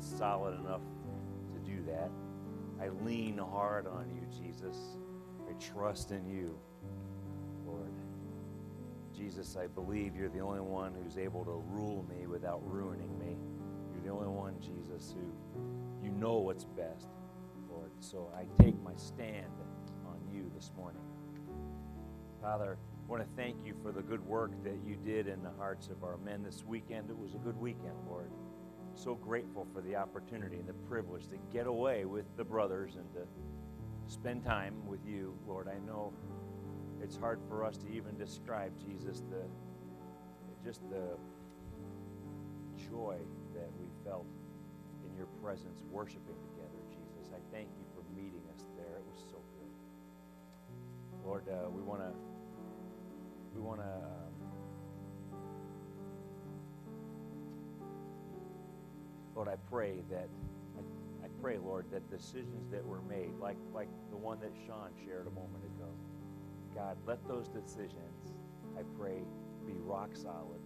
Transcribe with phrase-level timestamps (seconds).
[0.00, 0.82] solid enough
[1.52, 2.10] to do that.
[2.80, 4.76] I lean hard on you, Jesus.
[5.48, 6.58] I trust in you,
[7.64, 7.92] Lord.
[9.16, 13.36] Jesus, I believe you're the only one who's able to rule me without ruining me.
[13.94, 15.32] You're the only one, Jesus, who
[16.04, 17.08] you know what's best,
[17.70, 17.90] Lord.
[18.00, 19.52] So I take my stand
[20.06, 21.00] on you this morning.
[22.42, 22.76] Father,
[23.06, 25.88] I want to thank you for the good work that you did in the hearts
[25.88, 27.08] of our men this weekend.
[27.08, 28.30] It was a good weekend, Lord.
[28.96, 33.12] So grateful for the opportunity and the privilege to get away with the brothers and
[33.12, 33.20] to
[34.12, 35.68] spend time with you, Lord.
[35.68, 36.14] I know
[37.02, 39.42] it's hard for us to even describe, Jesus, the
[40.64, 41.16] just the
[42.90, 43.18] joy
[43.54, 44.26] that we felt
[45.08, 47.32] in your presence worshiping together, Jesus.
[47.32, 48.96] I thank you for meeting us there.
[48.96, 49.70] It was so good.
[51.24, 52.12] Lord, uh, we want to
[53.54, 54.25] we want to
[59.36, 60.28] Lord, I pray that
[60.76, 64.90] I, I pray, Lord, that decisions that were made, like like the one that Sean
[65.04, 65.90] shared a moment ago,
[66.74, 68.34] God, let those decisions,
[68.78, 69.22] I pray,
[69.66, 70.60] be rock solid.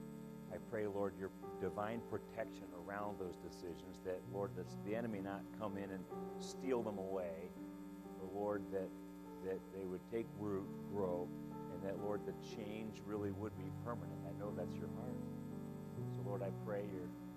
[0.53, 1.31] I pray, Lord, your
[1.61, 6.05] divine protection around those decisions, that, Lord, that the enemy not come in and
[6.41, 7.51] steal them away,
[8.19, 8.91] but, Lord, that,
[9.45, 11.29] that they would take root, grow,
[11.73, 14.19] and that, Lord, the change really would be permanent.
[14.27, 15.17] I know that's your heart.
[16.17, 17.30] So, Lord, I pray your, your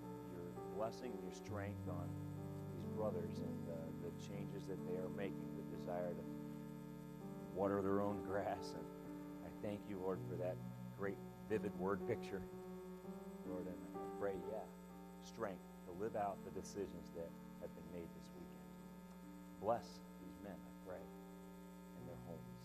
[0.84, 2.03] blessing and your strength on
[2.76, 6.26] these brothers and uh, the changes that they are making, the desire to
[7.56, 8.76] water their own grass.
[8.76, 8.84] And
[9.48, 10.58] I thank you, Lord, for that
[11.00, 11.16] great,
[11.50, 12.42] vivid word picture.
[13.48, 14.67] Lord, and I pray, yeah,
[15.23, 18.67] strength to live out the decisions that have been made this weekend.
[19.61, 19.88] Bless
[20.20, 21.04] these men, I pray,
[21.95, 22.59] and their homes.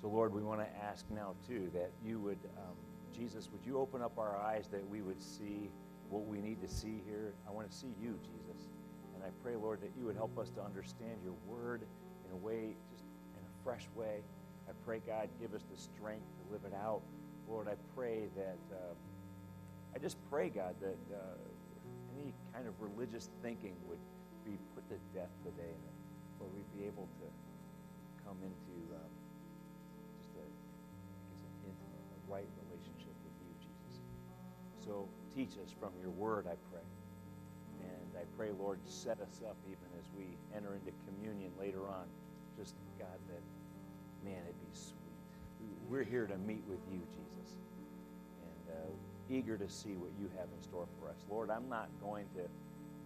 [0.00, 2.76] So, Lord, we want to ask now, too, that you would, um,
[3.12, 5.70] Jesus, would you open up our eyes that we would see
[6.10, 7.34] what we need to see here?
[7.46, 8.68] I want to see you, Jesus.
[9.14, 11.82] And I pray, Lord, that you would help us to understand your word
[12.26, 13.04] in a way, just
[13.36, 14.22] in a fresh way.
[14.68, 17.02] I pray, God, give us the strength to live it out.
[17.48, 18.94] Lord, I pray that, uh,
[19.94, 21.36] I just pray, God, that uh,
[22.16, 24.00] any kind of religious thinking would
[24.44, 25.72] be put to death today.
[25.72, 25.96] And that,
[26.40, 27.26] Lord, we'd be able to
[28.24, 29.12] come into um,
[30.16, 34.00] just a, an intimate, a right relationship with you, Jesus.
[34.80, 36.84] So teach us from your word, I pray.
[37.82, 42.06] And I pray, Lord, set us up even as we enter into communion later on.
[42.58, 43.42] Just, God, that,
[44.24, 45.74] man, it'd be sweet.
[45.88, 47.56] We're here to meet with you, Jesus.
[48.42, 48.90] And uh,
[49.28, 51.24] eager to see what you have in store for us.
[51.28, 52.48] Lord, I'm not going to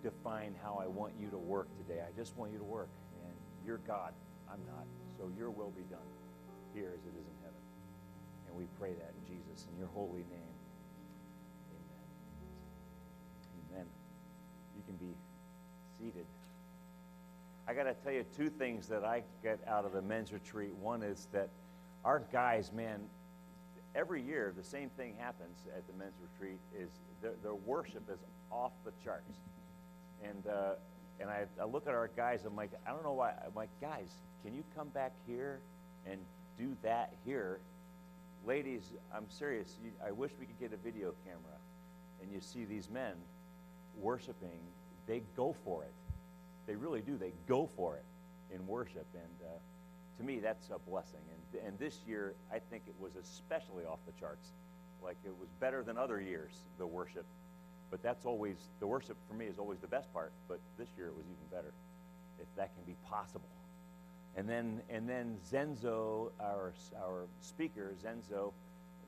[0.02, 2.00] define how I want you to work today.
[2.06, 2.88] I just want you to work.
[3.24, 3.34] And
[3.66, 4.12] you're God.
[4.50, 4.86] I'm not.
[5.16, 6.06] So your will be done
[6.74, 7.62] here as it is in heaven.
[8.46, 10.56] And we pray that in Jesus, in your holy name.
[11.74, 12.06] Amen.
[13.70, 13.86] Amen.
[14.76, 15.14] You can be
[15.98, 16.26] seated.
[17.68, 20.74] I got to tell you two things that I get out of the men's retreat.
[20.80, 21.50] One is that
[22.04, 23.00] our guys, man,
[23.94, 26.88] every year the same thing happens at the men's retreat is
[27.20, 29.36] their, their worship is off the charts.
[30.24, 30.74] And, uh,
[31.20, 33.32] and I, I look at our guys, I'm like, I don't know why.
[33.44, 34.08] I'm like, guys,
[34.42, 35.60] can you come back here
[36.10, 36.18] and
[36.58, 37.60] do that here?
[38.46, 39.76] Ladies, I'm serious.
[39.84, 41.58] You, I wish we could get a video camera
[42.22, 43.12] and you see these men
[44.00, 44.60] worshiping.
[45.08, 45.92] They go for it.
[46.66, 47.16] They really do.
[47.16, 48.04] They go for it
[48.54, 49.06] in worship.
[49.14, 49.58] And uh,
[50.18, 51.20] to me, that's a blessing.
[51.32, 54.48] And, and this year, I think it was especially off the charts.
[55.02, 57.24] Like it was better than other years, the worship.
[57.90, 60.32] But that's always, the worship for me is always the best part.
[60.46, 61.72] But this year it was even better,
[62.38, 63.48] if that can be possible.
[64.36, 68.52] And then, and then Zenzo, our, our speaker, Zenzo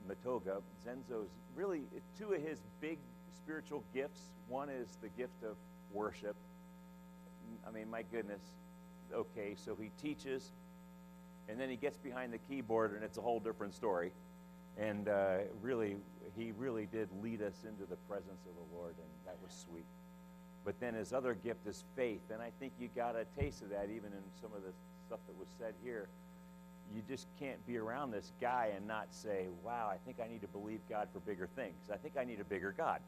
[0.09, 1.83] Matoga, Zenzo's really
[2.17, 2.97] two of his big
[3.37, 4.19] spiritual gifts.
[4.47, 5.55] One is the gift of
[5.93, 6.35] worship.
[7.67, 8.41] I mean, my goodness.
[9.13, 10.51] Okay, so he teaches,
[11.49, 14.11] and then he gets behind the keyboard, and it's a whole different story.
[14.77, 15.97] And uh, really,
[16.37, 19.85] he really did lead us into the presence of the Lord, and that was sweet.
[20.63, 23.69] But then his other gift is faith, and I think you got a taste of
[23.69, 24.71] that even in some of the
[25.07, 26.07] stuff that was said here.
[26.93, 30.41] You just can't be around this guy and not say, "Wow, I think I need
[30.41, 31.89] to believe God for bigger things.
[31.91, 33.01] I think I need a bigger God."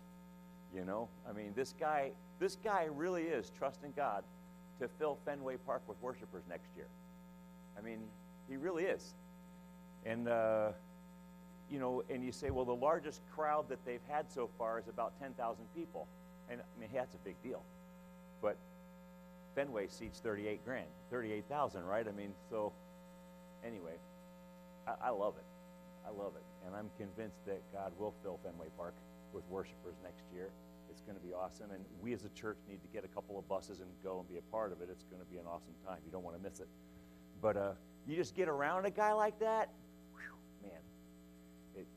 [0.75, 4.23] You know, I mean, this guy, this guy really is trusting God
[4.79, 6.87] to fill Fenway Park with worshipers next year.
[7.77, 7.99] I mean,
[8.49, 9.13] he really is.
[10.05, 10.71] And, uh,
[11.69, 14.87] you know, and you say, well, the largest crowd that they've had so far is
[14.87, 16.07] about 10,000 people.
[16.49, 17.61] And, I mean, that's a big deal.
[18.41, 18.57] But
[19.55, 22.07] Fenway seats 38 grand, 38,000, right?
[22.07, 22.73] I mean, so
[23.63, 23.93] anyway,
[24.87, 25.45] I, I love it.
[26.05, 26.43] I love it.
[26.65, 28.95] And I'm convinced that God will fill Fenway Park
[29.33, 30.50] with worshipers next year.
[30.89, 31.71] It's going to be awesome.
[31.71, 34.30] And we as a church need to get a couple of buses and go and
[34.30, 34.89] be a part of it.
[34.91, 35.97] It's going to be an awesome time.
[36.06, 36.68] You don't want to miss it.
[37.41, 37.71] But uh,
[38.07, 39.69] you just get around a guy like that,
[40.13, 40.80] whew, man,
[41.75, 41.88] it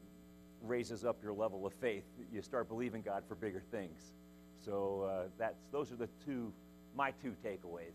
[0.62, 2.04] raises up your level of faith.
[2.32, 4.00] You start believing God for bigger things.
[4.64, 6.52] So uh, that's those are the two,
[6.96, 7.94] my two takeaways.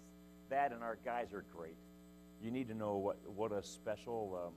[0.50, 1.76] That and our guys are great.
[2.44, 4.54] You need to know what what a special, um,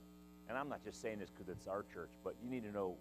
[0.47, 2.95] and I'm not just saying this because it's our church, but you need to know,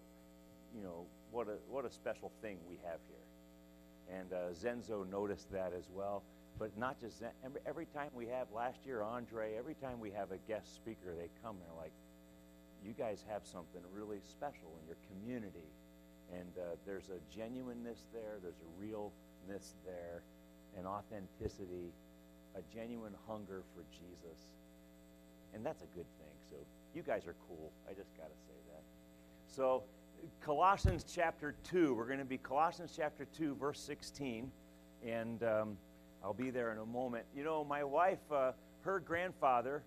[0.74, 4.18] you know, what a what a special thing we have here.
[4.18, 6.22] And uh, Zenzo noticed that as well.
[6.58, 7.34] But not just that.
[7.44, 9.54] Every, every time we have last year, Andre.
[9.56, 11.56] Every time we have a guest speaker, they come.
[11.56, 11.92] And they're like,
[12.84, 15.70] "You guys have something really special in your community."
[16.32, 20.22] And uh, there's a genuineness there, there's a realness there,
[20.78, 21.92] an authenticity,
[22.56, 24.40] a genuine hunger for Jesus.
[25.54, 26.34] And that's a good thing.
[26.48, 26.56] So
[26.94, 27.70] you guys are cool.
[27.88, 28.82] I just got to say that.
[29.46, 29.84] So,
[30.40, 34.50] Colossians chapter 2, we're going to be Colossians chapter 2, verse 16.
[35.06, 35.76] And um,
[36.22, 37.25] I'll be there in a moment.
[37.37, 38.52] You know, my wife, uh,
[38.82, 39.82] her grandfather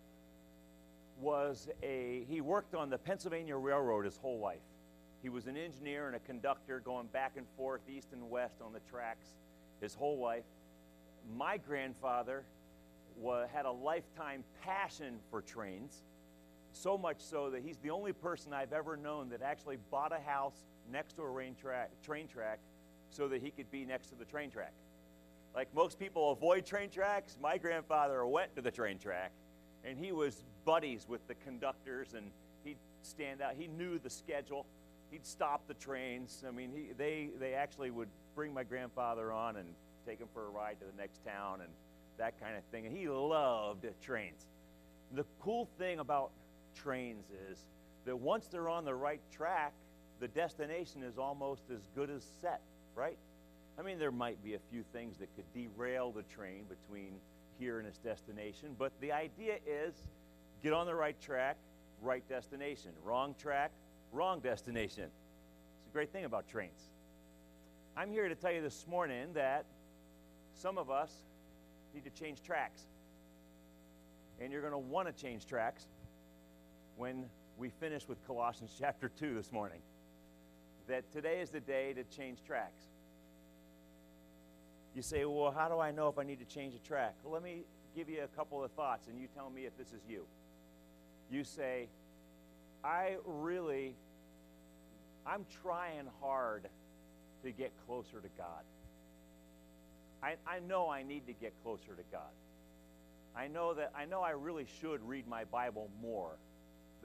[1.20, 4.62] was a, he worked on the Pennsylvania Railroad his whole life.
[5.22, 8.72] He was an engineer and a conductor going back and forth, east and west on
[8.72, 9.28] the tracks
[9.82, 10.44] his whole life.
[11.36, 12.44] My grandfather
[13.52, 16.04] had a lifetime passion for trains,
[16.78, 20.20] so much so that he's the only person I've ever known that actually bought a
[20.20, 22.60] house next to a track, train track
[23.10, 24.74] so that he could be next to the train track.
[25.56, 29.32] Like most people avoid train tracks, my grandfather went to the train track
[29.84, 32.32] and he was buddies with the conductors and
[32.64, 33.54] he'd stand out.
[33.58, 34.66] He knew the schedule
[35.12, 36.44] he'd stop the trains.
[36.48, 39.70] I mean, he, they, they actually would bring my grandfather on and
[40.06, 41.70] take him for a ride to the next town and
[42.18, 42.86] that kind of thing.
[42.86, 44.46] And he loved trains.
[45.14, 46.32] The cool thing about
[46.82, 47.60] trains is
[48.06, 49.74] that once they're on the right track,
[50.20, 52.62] the destination is almost as good as set,
[52.96, 53.18] right?
[53.78, 57.14] I mean, there might be a few things that could derail the train between
[57.60, 59.94] here and its destination, but the idea is
[60.64, 61.58] get on the right track,
[62.02, 62.92] right destination.
[63.04, 63.72] Wrong track,
[64.12, 65.06] wrong destination.
[65.06, 66.90] It's a great thing about trains.
[67.96, 69.66] I'm here to tell you this morning that
[70.54, 71.12] some of us
[71.94, 72.82] need to change tracks.
[74.40, 75.88] And you're going to want to change tracks
[76.98, 77.26] when
[77.58, 79.80] we finish with Colossians chapter 2 this morning.
[80.88, 82.84] That today is the day to change tracks.
[84.96, 87.14] You say, well, how do I know if I need to change a track?
[87.24, 87.66] Well, let me
[87.96, 90.24] give you a couple of thoughts, and you tell me if this is you.
[91.30, 91.88] You say,
[92.84, 93.96] I really,
[95.26, 96.68] I'm trying hard
[97.44, 98.64] to get closer to God.
[100.24, 102.34] I, I know I need to get closer to God.
[103.36, 106.38] I know that I know I really should read my Bible more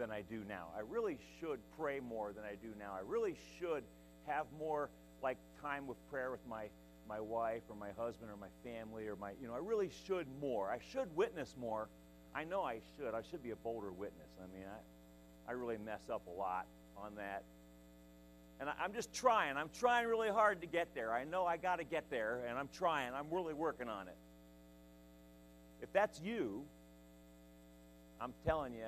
[0.02, 0.66] than I do now.
[0.76, 2.92] I really should pray more than I do now.
[2.92, 3.84] I really should
[4.26, 4.90] have more
[5.22, 6.64] like time with prayer with my
[7.08, 10.26] my wife or my husband or my family or my you know I really should
[10.40, 10.72] more.
[10.72, 11.88] I should witness more.
[12.34, 13.14] I know I should.
[13.14, 14.30] I should be a bolder witness.
[14.42, 16.66] I mean, I I really mess up a lot
[16.96, 17.44] on that.
[18.58, 19.56] And I, am just trying.
[19.56, 21.12] I'm trying really hard to get there.
[21.12, 23.14] I know I got to get there, and I'm trying.
[23.14, 24.16] I'm really working on it.
[25.80, 26.64] If that's you,
[28.20, 28.86] I'm telling you,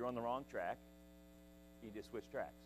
[0.00, 0.78] you're on the wrong track.
[1.82, 2.64] You need to switch tracks.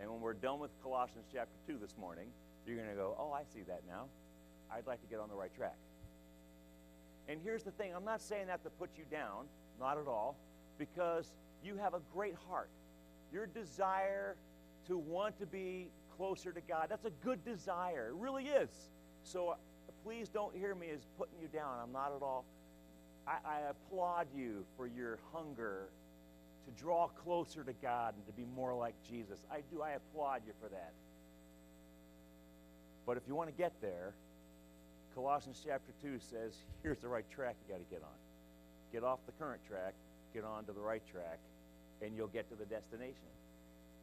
[0.00, 2.28] And when we're done with Colossians chapter 2 this morning,
[2.66, 4.06] you're going to go, oh, I see that now.
[4.72, 5.76] I'd like to get on the right track.
[7.28, 9.44] And here's the thing I'm not saying that to put you down,
[9.78, 10.38] not at all
[10.78, 12.70] because you have a great heart.
[13.30, 14.36] Your desire
[14.86, 18.08] to want to be closer to God, that's a good desire.
[18.08, 18.70] It really is.
[19.22, 19.54] So uh,
[20.02, 21.74] please don't hear me as putting you down.
[21.82, 22.46] I'm not at all.
[23.30, 25.88] I, I applaud you for your hunger
[26.66, 29.38] to draw closer to God and to be more like Jesus.
[29.50, 29.82] I do.
[29.82, 30.92] I applaud you for that.
[33.06, 34.14] But if you want to get there,
[35.14, 38.18] Colossians chapter 2 says, here's the right track you got to get on.
[38.92, 39.94] Get off the current track
[40.32, 41.38] get onto the right track,
[42.02, 43.28] and you'll get to the destination.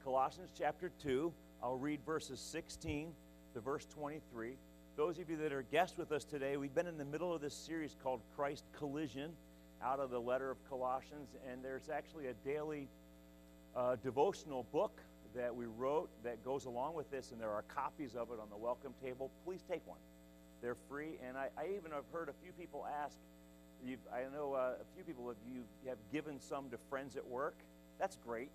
[0.03, 1.31] Colossians chapter 2,
[1.63, 3.11] I'll read verses 16
[3.53, 4.55] to verse 23.
[4.97, 7.39] Those of you that are guests with us today, we've been in the middle of
[7.39, 9.29] this series called Christ Collision
[9.79, 12.89] out of the letter of Colossians, and there's actually a daily
[13.75, 14.99] uh, devotional book
[15.35, 18.49] that we wrote that goes along with this, and there are copies of it on
[18.49, 19.29] the welcome table.
[19.45, 19.99] Please take one.
[20.63, 23.15] They're free, and I, I even have heard a few people ask,
[24.11, 27.53] I know uh, a few people of you have given some to friends at work.
[27.99, 28.49] That's great.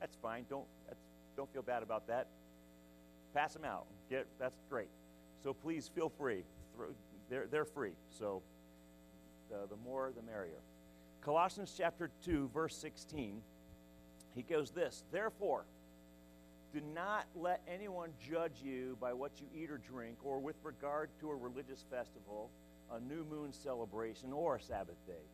[0.00, 0.46] That's fine.
[0.48, 1.02] Don't that's,
[1.36, 2.28] don't feel bad about that.
[3.34, 3.84] Pass them out.
[4.08, 4.88] Get that's great.
[5.44, 6.42] So please feel free.
[7.28, 7.92] They're they're free.
[8.18, 8.42] So
[9.50, 10.62] the, the more the merrier.
[11.20, 13.42] Colossians chapter 2 verse 16.
[14.34, 15.64] He goes this, therefore,
[16.72, 21.10] Do not let anyone judge you by what you eat or drink, or with regard
[21.20, 22.50] to a religious festival,
[22.90, 25.28] a new moon celebration, or a Sabbath day.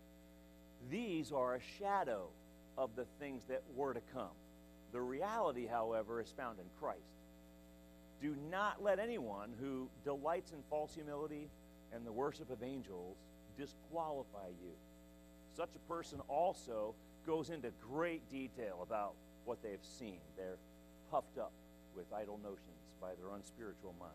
[0.91, 2.29] These are a shadow
[2.77, 4.37] of the things that were to come.
[4.93, 7.20] The reality, however, is found in Christ.
[8.21, 11.49] Do not let anyone who delights in false humility
[11.93, 13.17] and the worship of angels
[13.57, 14.73] disqualify you.
[15.57, 16.95] Such a person also
[17.27, 20.19] goes into great detail about what they've seen.
[20.37, 20.59] They're
[21.11, 21.53] puffed up
[21.97, 24.13] with idle notions by their unspiritual mind.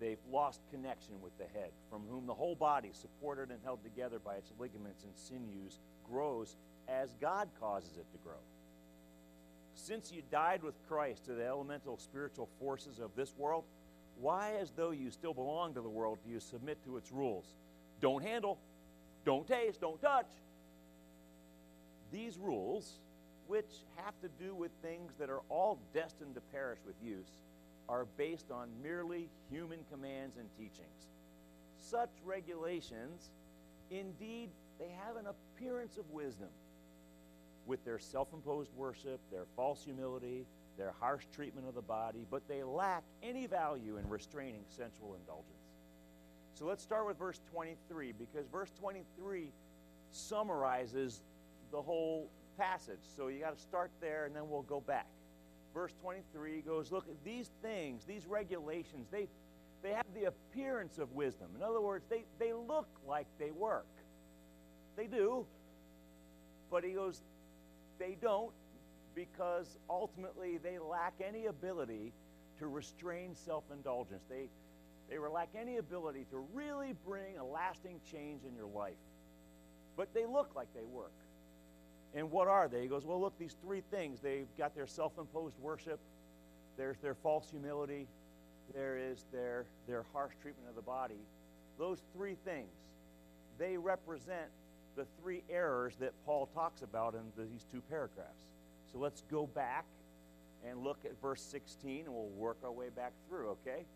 [0.00, 4.18] They've lost connection with the head, from whom the whole body, supported and held together
[4.18, 5.78] by its ligaments and sinews,
[6.10, 6.56] grows
[6.88, 8.40] as God causes it to grow.
[9.82, 13.64] Since you died with Christ to the elemental spiritual forces of this world,
[14.20, 17.46] why, as though you still belong to the world, do you submit to its rules?
[18.00, 18.58] Don't handle,
[19.24, 20.28] don't taste, don't touch.
[22.12, 22.98] These rules
[23.46, 27.26] which have to do with things that are all destined to perish with use,
[27.88, 31.08] are based on merely human commands and teachings.
[31.80, 33.30] Such regulations,
[33.90, 36.46] indeed, they have an appearance of wisdom
[37.66, 42.46] with their self imposed worship, their false humility, their harsh treatment of the body, but
[42.48, 45.60] they lack any value in restraining sensual indulgence.
[46.54, 49.52] So let's start with verse 23 because verse 23
[50.10, 51.22] summarizes
[51.70, 53.00] the whole passage.
[53.16, 55.06] So you got to start there and then we'll go back.
[55.72, 59.28] Verse 23 goes, Look, these things, these regulations, they,
[59.82, 61.48] they have the appearance of wisdom.
[61.56, 63.86] In other words, they, they look like they work.
[64.96, 65.46] They do.
[66.70, 67.22] But he goes,
[68.00, 68.50] they don't
[69.14, 72.12] because ultimately they lack any ability
[72.58, 74.24] to restrain self indulgence.
[74.28, 74.48] They,
[75.08, 78.94] they lack any ability to really bring a lasting change in your life.
[79.96, 81.12] But they look like they work.
[82.14, 82.82] And what are they?
[82.82, 84.20] He goes, Well, look, these three things.
[84.20, 86.00] They've got their self imposed worship,
[86.76, 88.08] there's their false humility,
[88.74, 91.20] there is their, their harsh treatment of the body.
[91.78, 92.72] Those three things,
[93.58, 94.48] they represent
[95.00, 98.44] the three errors that Paul talks about in these two paragraphs.
[98.92, 99.86] So let's go back
[100.62, 103.86] and look at verse 16, and we'll work our way back through, okay?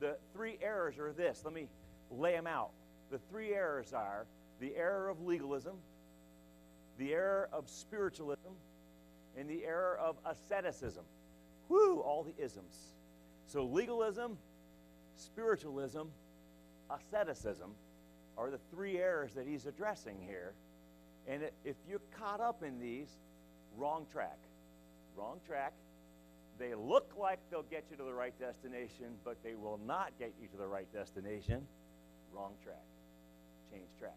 [0.00, 1.42] The three errors are this.
[1.44, 1.68] Let me
[2.10, 2.70] lay them out.
[3.10, 4.24] The three errors are
[4.58, 5.76] the error of legalism,
[6.96, 8.52] the error of spiritualism,
[9.36, 11.04] and the error of asceticism.
[11.68, 12.94] Whoo, all the isms.
[13.48, 14.38] So, legalism,
[15.14, 16.04] spiritualism,
[16.90, 17.72] asceticism
[18.36, 20.54] are the three errors that he's addressing here.
[21.26, 23.08] And if you're caught up in these,
[23.76, 24.38] wrong track.
[25.16, 25.72] Wrong track.
[26.58, 30.32] They look like they'll get you to the right destination, but they will not get
[30.40, 31.66] you to the right destination.
[32.32, 32.84] Wrong track.
[33.72, 34.14] Change tracks.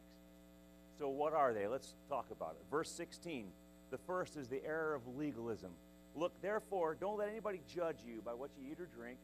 [0.99, 1.67] So, what are they?
[1.67, 2.65] Let's talk about it.
[2.69, 3.47] Verse 16.
[3.89, 5.71] The first is the error of legalism.
[6.15, 9.19] Look, therefore, don't let anybody judge you by what you eat or drink,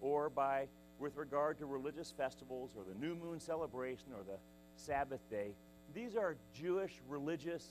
[0.00, 4.38] or by with regard to religious festivals, or the new moon celebration, or the
[4.76, 5.54] Sabbath day.
[5.94, 7.66] These are Jewish religious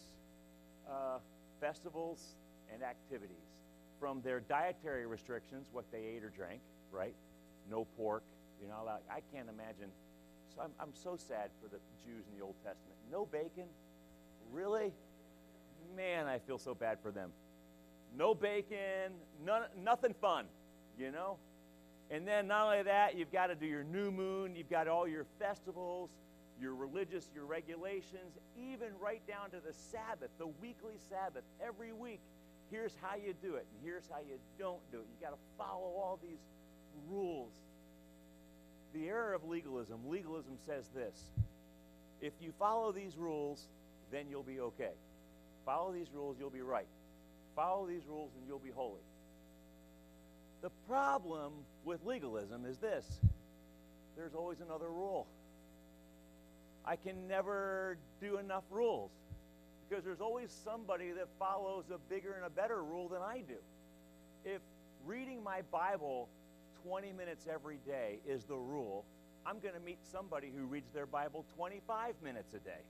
[0.90, 1.18] uh,
[1.60, 2.36] festivals
[2.74, 3.36] and activities.
[4.00, 7.16] From their dietary restrictions, what they ate or drank, right?
[7.70, 8.24] No pork.
[8.60, 9.02] You're not allowed.
[9.10, 9.90] I can't imagine
[10.56, 12.96] so I'm, I'm so sad for the Jews in the Old Testament.
[13.12, 13.66] No bacon?
[14.52, 14.94] Really?
[15.96, 17.32] Man, I feel so bad for them.
[18.18, 19.12] No bacon,
[19.44, 20.46] none, nothing fun,
[20.98, 21.38] you know?
[22.12, 25.08] And then not only that, you've got to do your new moon, you've got all
[25.08, 26.12] your festivals,
[26.62, 32.22] your religious, your regulations, even right down to the Sabbath, the weekly Sabbath, every week.
[32.72, 35.06] Here's how you do it, and here's how you don't do it.
[35.12, 36.40] You got to follow all these
[37.10, 37.52] rules
[38.96, 41.32] the error of legalism legalism says this
[42.22, 43.68] if you follow these rules,
[44.12, 44.94] then you'll be okay.
[45.66, 46.88] Follow these rules, you'll be right.
[47.56, 49.02] Follow these rules, and you'll be holy.
[50.62, 51.52] The problem
[51.86, 53.06] with legalism is this
[54.18, 55.28] there's always another rule.
[56.86, 59.12] I can never do enough rules
[59.88, 63.58] because there's always somebody that follows a bigger and a better rule than I do.
[64.46, 64.62] If
[65.06, 66.30] reading my Bible
[66.88, 69.04] 20 minutes every day is the rule,
[69.46, 72.82] I'm going to meet somebody who reads their Bible 25 minutes a day.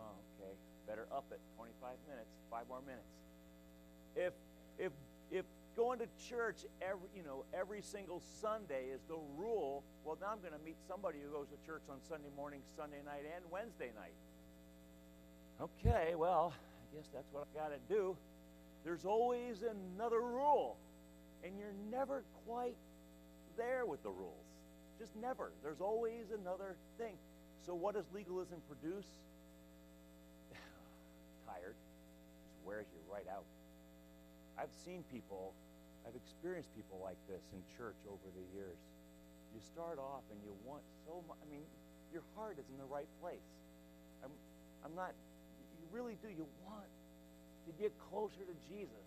[0.00, 0.52] Oh, okay.
[0.86, 3.06] Better up it 25 minutes, five more minutes.
[4.16, 4.32] If
[4.78, 4.92] if
[5.30, 5.44] if
[5.76, 10.40] going to church every you know every single Sunday is the rule, well now I'm
[10.40, 13.90] going to meet somebody who goes to church on Sunday morning, Sunday night, and Wednesday
[13.94, 14.14] night.
[15.60, 18.16] Okay, well, I guess that's what I've got to do.
[18.84, 20.78] There's always another rule,
[21.44, 22.76] and you're never quite
[23.56, 24.46] there with the rules.
[24.98, 25.52] Just never.
[25.62, 27.16] There's always another thing.
[27.66, 29.06] So, what does legalism produce?
[31.46, 31.74] Tired.
[31.74, 33.44] Just wears you right out.
[34.60, 35.54] I've seen people
[36.06, 38.78] I've experienced people like this in church over the years.
[39.52, 41.36] You start off and you want so much.
[41.42, 41.64] I mean,
[42.12, 43.44] your heart is in the right place.
[44.24, 44.32] I'm,
[44.84, 45.12] I'm not,
[45.78, 46.28] you really do.
[46.28, 46.88] You want
[47.66, 49.06] to get closer to Jesus.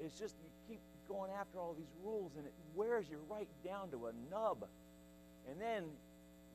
[0.00, 3.90] It's just you keep going after all these rules and it wears you right down
[3.90, 4.66] to a nub.
[5.48, 5.84] And then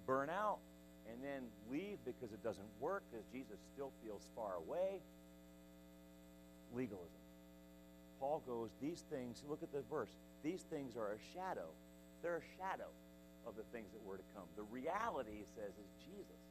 [0.05, 0.59] burn out
[1.11, 5.01] and then leave because it doesn't work because Jesus still feels far away.
[6.75, 7.16] Legalism.
[8.19, 10.09] Paul goes, these things, look at the verse,
[10.43, 11.67] these things are a shadow.
[12.21, 12.89] They're a shadow
[13.45, 14.45] of the things that were to come.
[14.55, 16.41] The reality, he says, is Jesus.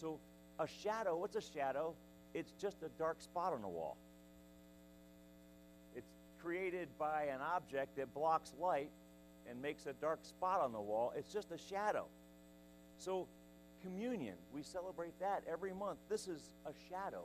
[0.00, 0.18] So
[0.58, 1.94] a shadow, what's a shadow?
[2.34, 3.96] It's just a dark spot on the wall.
[5.96, 6.12] It's
[6.42, 8.90] created by an object that blocks light
[9.48, 11.12] and makes a dark spot on the wall.
[11.16, 12.06] It's just a shadow.
[12.98, 13.26] So
[13.82, 15.98] communion, we celebrate that every month.
[16.08, 17.24] This is a shadow.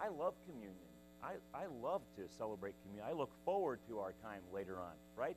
[0.00, 0.91] I love communion.
[1.22, 3.06] I, I love to celebrate communion.
[3.08, 5.36] I look forward to our time later on, right?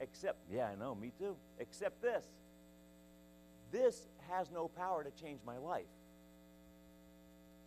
[0.00, 1.36] Except, yeah, I know, me too.
[1.58, 2.24] Except this.
[3.72, 5.84] This has no power to change my life.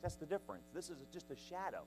[0.02, 0.66] That's the difference.
[0.74, 1.84] This is just a shadow.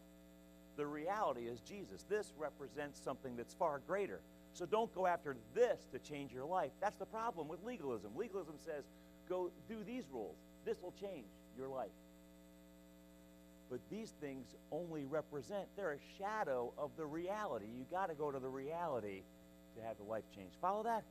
[0.77, 2.05] The reality is Jesus.
[2.09, 4.21] This represents something that's far greater.
[4.55, 6.71] So don't go after this to change your life.
[6.81, 8.13] That's the problem with legalism.
[8.17, 8.85] Legalism says,
[9.29, 10.37] go do these rules.
[10.65, 11.27] This will change
[11.59, 11.91] your life.
[13.71, 17.67] But these things only represent, they're a shadow of the reality.
[17.67, 19.23] You got to go to the reality
[19.77, 20.53] to have the life change.
[20.61, 21.05] Follow that?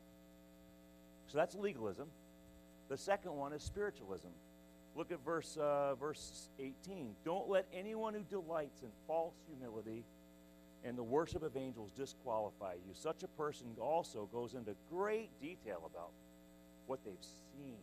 [1.27, 2.07] So that's legalism.
[2.87, 4.29] The second one is spiritualism.
[4.95, 7.15] Look at verse, uh, verse 18.
[7.25, 10.05] Don't let anyone who delights in false humility
[10.85, 12.93] and the worship of angels disqualify you.
[12.93, 16.11] Such a person also goes into great detail about
[16.85, 17.17] what they've
[17.51, 17.77] seen,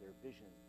[0.00, 0.59] their visions.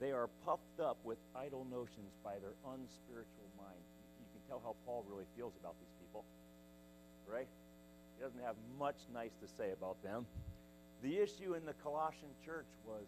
[0.00, 3.84] They are puffed up with idle notions by their unspiritual mind.
[4.16, 6.24] You can tell how Paul really feels about these people,
[7.28, 7.46] right?
[8.16, 10.24] He doesn't have much nice to say about them.
[11.02, 13.04] The issue in the Colossian church was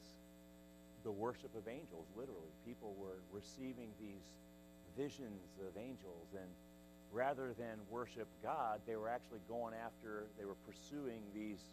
[1.03, 2.53] the worship of angels, literally.
[2.67, 4.29] People were receiving these
[4.97, 6.49] visions of angels, and
[7.11, 11.65] rather than worship God, they were actually going after, they were pursuing these,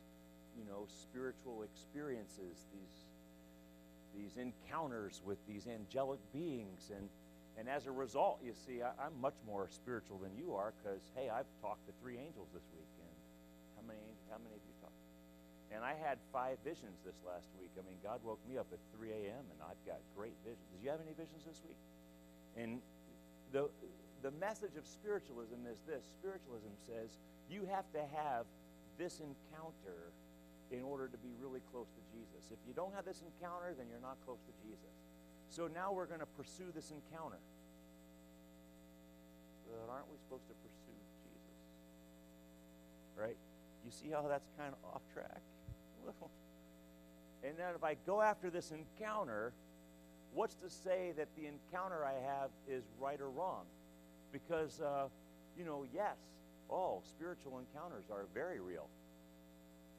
[0.58, 2.96] you know, spiritual experiences, these
[4.20, 7.08] these encounters with these angelic beings and
[7.60, 11.04] and as a result, you see, I, am much more spiritual than you are because,
[11.12, 13.12] hey, I've talked to three angels this week, and
[13.76, 14.00] how many
[14.32, 14.96] how many of you talked?
[15.76, 17.76] And I had five visions this last week.
[17.76, 19.44] I mean, God woke me up at 3 a.m.
[19.52, 20.64] and I've got great visions.
[20.72, 21.84] Did you have any visions this week?
[22.56, 22.80] And
[23.52, 23.68] the
[24.24, 27.20] the message of spiritualism is this: spiritualism says
[27.52, 28.48] you have to have
[28.96, 30.16] this encounter
[30.72, 32.52] in order to be really close to Jesus.
[32.52, 34.94] If you don't have this encounter, then you're not close to Jesus.
[35.50, 37.42] So now we're going to pursue this encounter.
[39.66, 41.58] But aren't we supposed to pursue Jesus?
[43.18, 43.38] Right?
[43.86, 45.42] You see how that's kind of off track?
[46.04, 46.30] A little.
[47.44, 49.54] and then if I go after this encounter,
[50.34, 53.66] what's to say that the encounter I have is right or wrong?
[54.32, 55.08] Because, uh,
[55.58, 56.18] you know, yes,
[56.70, 58.88] oh, spiritual encounters are very real.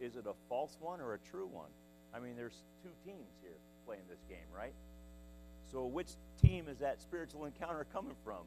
[0.01, 1.69] Is it a false one or a true one?
[2.15, 4.73] I mean, there's two teams here playing this game, right?
[5.71, 6.09] So, which
[6.43, 8.43] team is that spiritual encounter coming from?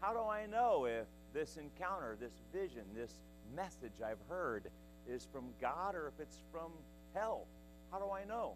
[0.00, 3.12] How do I know if this encounter, this vision, this
[3.54, 4.64] message I've heard
[5.08, 6.72] is from God or if it's from
[7.14, 7.46] hell?
[7.92, 8.54] How do I know?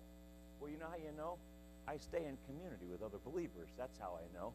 [0.60, 1.36] Well, you know how you know?
[1.86, 3.68] I stay in community with other believers.
[3.78, 4.52] That's how I know.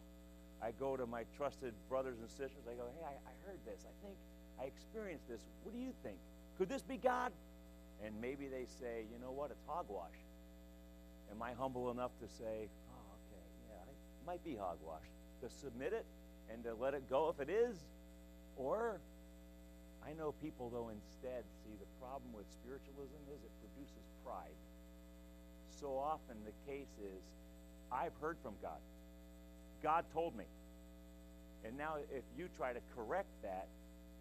[0.61, 2.65] I go to my trusted brothers and sisters.
[2.69, 3.85] I go, hey, I, I heard this.
[3.85, 4.15] I think
[4.59, 5.41] I experienced this.
[5.63, 6.17] What do you think?
[6.57, 7.31] Could this be God?
[8.03, 9.51] And maybe they say, you know what?
[9.51, 10.15] It's hogwash.
[11.31, 15.05] Am I humble enough to say, oh, okay, yeah, it might be hogwash?
[15.41, 16.05] To submit it
[16.51, 17.77] and to let it go if it is?
[18.57, 18.99] Or
[20.05, 24.55] I know people, though, instead see the problem with spiritualism is it produces pride.
[25.79, 27.23] So often the case is,
[27.91, 28.79] I've heard from God.
[29.83, 30.45] God told me.
[31.65, 33.67] And now if you try to correct that,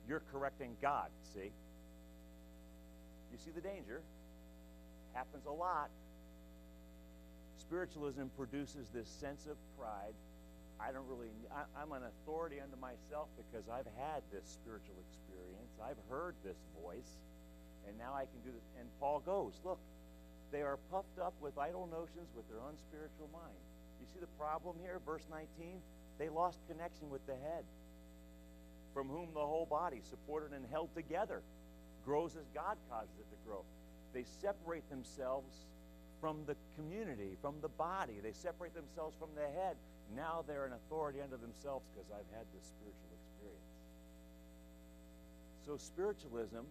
[0.08, 1.52] you're correcting God, see?
[3.34, 3.98] You see the danger?
[5.10, 5.90] Happens a lot.
[7.58, 10.14] Spiritualism produces this sense of pride.
[10.78, 15.74] I don't really, I, I'm an authority unto myself because I've had this spiritual experience.
[15.82, 17.18] I've heard this voice,
[17.90, 18.70] and now I can do this.
[18.78, 19.82] And Paul goes, look,
[20.54, 23.58] they are puffed up with idle notions with their unspiritual mind.
[23.98, 25.02] You see the problem here?
[25.02, 25.82] Verse 19,
[26.22, 27.66] they lost connection with the head,
[28.94, 31.42] from whom the whole body, supported and held together,
[32.04, 33.64] grows as God causes it to grow.
[34.12, 35.54] They separate themselves
[36.20, 38.20] from the community, from the body.
[38.22, 39.76] They separate themselves from the head.
[40.14, 43.72] Now they're an authority unto themselves because I've had this spiritual experience.
[45.66, 46.64] So spiritualism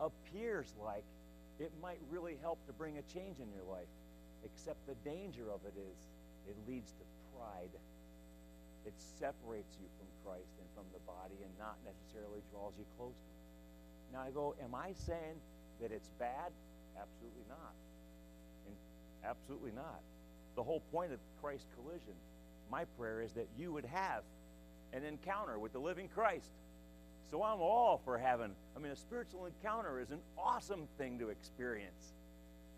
[0.00, 1.06] appears like
[1.60, 3.90] it might really help to bring a change in your life,
[4.44, 5.98] except the danger of it is
[6.50, 7.70] it leads to pride.
[8.86, 13.14] It separates you from Christ and from the body and not necessarily draws you close
[13.14, 13.41] to Him.
[14.12, 15.40] Now I go, am I saying
[15.80, 16.52] that it's bad?
[17.00, 17.74] Absolutely not.
[18.66, 18.76] And
[19.24, 20.00] absolutely not.
[20.54, 22.14] The whole point of Christ collision,
[22.70, 24.22] my prayer is that you would have
[24.92, 26.50] an encounter with the living Christ.
[27.30, 31.30] So I'm all for having, I mean, a spiritual encounter is an awesome thing to
[31.30, 32.12] experience.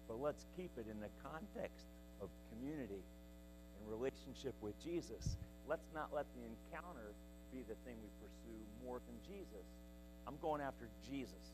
[0.07, 1.87] But let's keep it in the context
[2.23, 5.37] of community and relationship with Jesus.
[5.67, 7.11] Let's not let the encounter
[7.51, 9.67] be the thing we pursue more than Jesus.
[10.27, 11.53] I'm going after Jesus,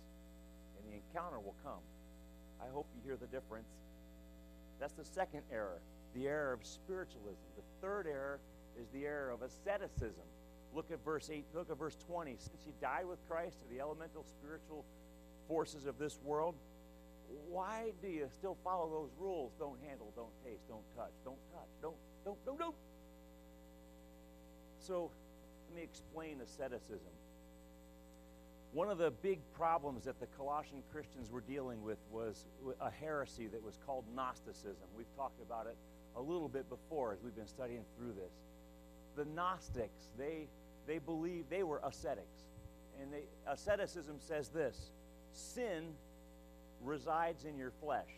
[0.77, 1.83] and the encounter will come.
[2.61, 3.69] I hope you hear the difference.
[4.79, 5.81] That's the second error,
[6.15, 7.45] the error of spiritualism.
[7.57, 8.41] The third error
[8.81, 10.25] is the error of asceticism.
[10.73, 12.37] Look at verse 8, look at verse 20.
[12.39, 14.85] Since you died with Christ to the elemental spiritual
[15.49, 16.55] forces of this world,
[17.49, 19.53] why do you still follow those rules?
[19.59, 22.75] Don't handle, don't taste, don't touch, don't touch, don't, don't, don't, don't.
[24.79, 25.11] So
[25.69, 27.13] let me explain asceticism.
[28.73, 32.45] One of the big problems that the Colossian Christians were dealing with was
[32.81, 34.87] a heresy that was called Gnosticism.
[34.97, 35.77] We've talked about it
[36.17, 38.33] a little bit before as we've been studying through this.
[39.17, 40.47] The Gnostics, they
[40.87, 42.47] they believed they were ascetics.
[43.01, 44.91] And they, asceticism says this
[45.33, 45.95] sin
[46.83, 48.11] resides in your flesh.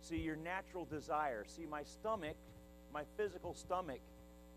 [0.00, 1.44] See, your natural desire.
[1.46, 2.36] See, my stomach,
[2.92, 4.00] my physical stomach,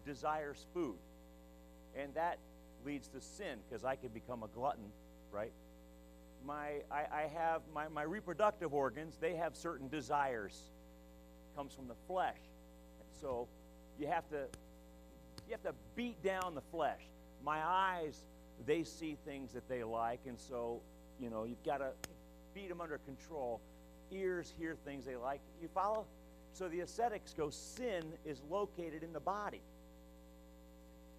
[0.06, 0.98] desires food.
[1.96, 2.40] And that
[2.86, 4.86] leads to sin because I can become a glutton,
[5.32, 5.52] right?
[6.46, 10.60] My, I, I have my, my reproductive organs, they have certain desires.
[11.56, 12.38] comes from the flesh.
[13.00, 13.48] And so
[14.00, 14.48] you have to
[15.48, 17.02] you have to beat down the flesh.
[17.44, 18.24] My eyes,
[18.66, 20.82] they see things that they like, and so,
[21.20, 21.92] you know, you've got to
[22.54, 23.62] beat them under control.
[24.12, 25.42] Ears hear things they like.
[25.62, 26.06] You follow?
[26.54, 29.62] So the ascetics go, sin is located in the body.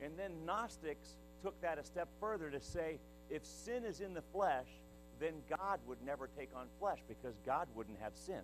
[0.02, 1.10] And then Gnostics
[1.46, 2.98] took that a step further to say,
[3.30, 4.66] if sin is in the flesh,
[5.20, 8.40] then God would never take on flesh because God wouldn't have sin.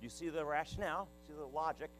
[0.00, 1.90] You see the rationale, see the logic.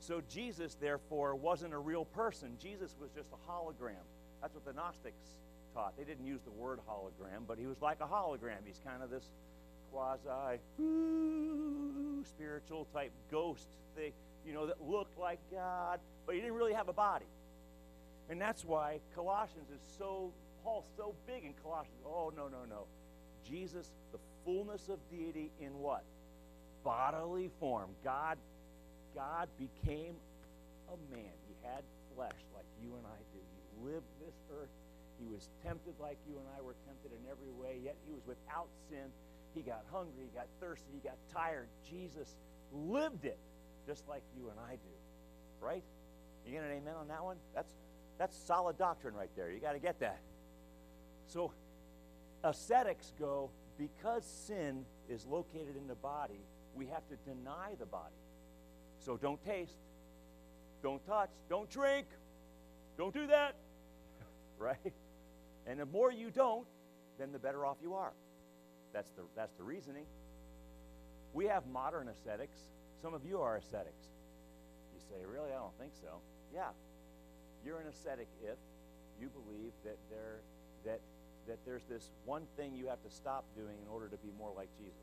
[0.00, 2.50] So Jesus, therefore, wasn't a real person.
[2.60, 4.04] Jesus was just a hologram.
[4.42, 5.24] That's what the Gnostics
[5.72, 5.96] taught.
[5.96, 8.58] They didn't use the word hologram, but he was like a hologram.
[8.66, 9.24] He's kind of this
[9.90, 10.60] quasi
[12.28, 14.12] spiritual type ghost thing,
[14.46, 17.24] you know, that looked like God, but he didn't really have a body.
[18.30, 20.32] And that's why Colossians is so,
[20.64, 21.98] Paul's so big in Colossians.
[22.06, 22.84] Oh, no, no, no.
[23.48, 26.04] Jesus, the fullness of deity in what?
[26.84, 27.90] Bodily form.
[28.04, 28.38] God
[29.14, 30.16] God became
[30.88, 31.36] a man.
[31.48, 31.84] He had
[32.16, 33.40] flesh like you and I do.
[33.40, 34.72] He lived this earth.
[35.20, 38.24] He was tempted like you and I were tempted in every way, yet he was
[38.26, 39.12] without sin.
[39.54, 41.68] He got hungry, he got thirsty, he got tired.
[41.84, 42.34] Jesus
[42.72, 43.38] lived it
[43.86, 44.96] just like you and I do.
[45.60, 45.84] Right?
[46.46, 47.36] You get an amen on that one?
[47.54, 47.72] That's
[48.22, 49.50] that's solid doctrine right there.
[49.50, 50.20] You got to get that.
[51.26, 51.50] So
[52.44, 56.38] ascetics go because sin is located in the body,
[56.72, 58.14] we have to deny the body.
[59.00, 59.74] So don't taste,
[60.84, 62.06] don't touch, don't drink,
[62.96, 63.56] don't do that.
[64.56, 64.92] right?
[65.66, 66.68] And the more you don't,
[67.18, 68.12] then the better off you are.
[68.92, 70.04] That's the, that's the reasoning.
[71.32, 72.58] We have modern ascetics.
[73.02, 74.06] Some of you are ascetics.
[74.94, 75.50] You say, really?
[75.50, 76.20] I don't think so.
[76.54, 76.68] Yeah.
[77.64, 78.58] You're an ascetic if
[79.20, 80.40] you believe that there
[80.84, 81.00] that
[81.46, 84.52] that there's this one thing you have to stop doing in order to be more
[84.56, 84.94] like Jesus.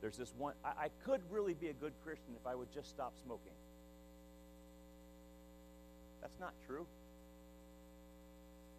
[0.00, 2.90] There's this one, I, I could really be a good Christian if I would just
[2.90, 3.52] stop smoking.
[6.20, 6.86] That's not true.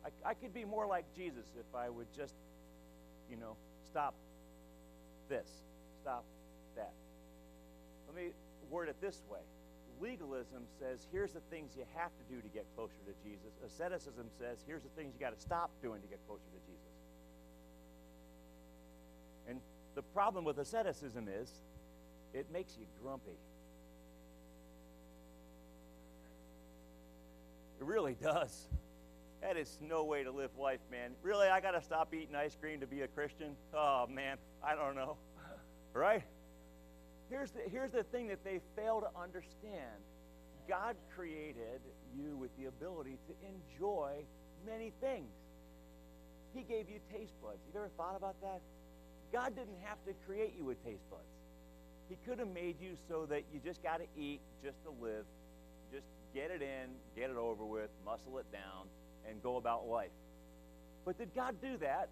[0.04, 2.36] I, I could be more like Jesus if I would just,
[3.30, 4.14] you know, stop
[5.30, 5.48] this,
[6.02, 6.24] stop
[6.76, 6.94] that.
[8.08, 8.32] Let me
[8.70, 9.40] word it this way
[10.02, 13.54] legalism says here's the things you have to do to get closer to Jesus.
[13.66, 16.96] Asceticism says here's the things you got to stop doing to get closer to Jesus.
[19.48, 19.60] And
[19.96, 21.50] the problem with asceticism is
[22.34, 23.38] it makes you grumpy.
[27.80, 28.68] It really does.
[29.42, 31.12] That is no way to live life, man.
[31.22, 33.56] Really, I got to stop eating ice cream to be a Christian?
[33.74, 35.18] Oh, man, I don't know.
[35.94, 36.24] Right?
[37.36, 40.00] Here's the, here's the thing that they fail to understand
[40.70, 41.82] God created
[42.18, 44.24] you with the ability to enjoy
[44.66, 45.28] many things.
[46.54, 47.60] He gave you taste buds.
[47.68, 48.62] You ever thought about that?
[49.34, 51.28] God didn't have to create you with taste buds.
[52.08, 55.26] He could have made you so that you just got to eat just to live,
[55.92, 58.88] just get it in, get it over with, muscle it down,
[59.30, 60.16] and go about life.
[61.04, 62.08] But did God do that?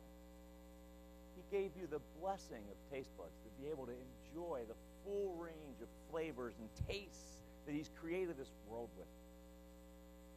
[1.38, 5.36] He gave you the blessing of taste buds to be able to enjoy the full
[5.39, 9.08] range of flavors and tastes that He's created this world with.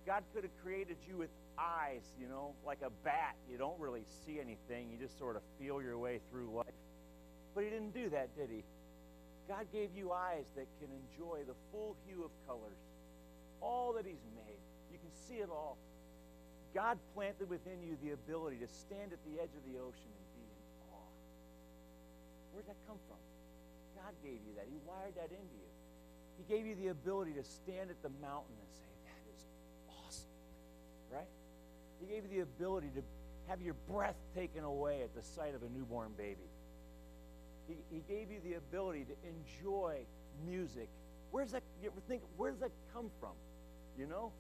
[0.06, 3.34] God could have created you with eyes, you know, like a bat.
[3.50, 6.78] You don't really see anything, you just sort of feel your way through life.
[7.54, 8.62] But He didn't do that, did He?
[9.48, 12.78] God gave you eyes that can enjoy the full hue of colors,
[13.60, 14.60] all that He's made.
[14.92, 15.76] You can see it all.
[16.74, 20.26] God planted within you the ability to stand at the edge of the ocean and
[20.36, 20.60] be in
[20.92, 21.10] awe.
[22.52, 23.16] Where'd that come from?
[24.06, 24.66] God gave you that.
[24.70, 25.70] He wired that into you.
[26.38, 29.42] He gave you the ability to stand at the mountain and say, That is
[30.06, 30.30] awesome.
[31.10, 31.28] Right?
[31.98, 33.02] He gave you the ability to
[33.48, 36.46] have your breath taken away at the sight of a newborn baby.
[37.66, 39.98] He, he gave you the ability to enjoy
[40.46, 40.88] music.
[41.32, 41.64] Where's that?
[41.82, 43.34] You ever think, where does that come from?
[43.98, 44.30] You know?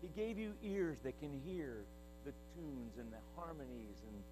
[0.00, 1.84] He gave you ears that can hear
[2.24, 4.22] the tunes and the harmonies and